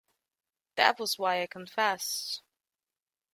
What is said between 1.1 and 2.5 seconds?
why I confessed.